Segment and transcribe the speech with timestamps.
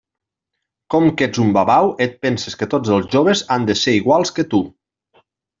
[0.93, 4.37] Com que ets un babau, et penses que tots els joves han de ser iguals
[4.39, 4.67] que tu.